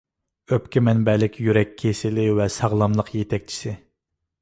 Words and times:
ئۆپكە 0.55 0.81
مەنبەلىك 0.87 1.37
يۈرەك 1.49 1.77
كېسىلى 1.83 2.27
ۋە 2.41 2.51
ساغلاملىق 2.57 3.15
يېتەكچىسى. 3.19 3.79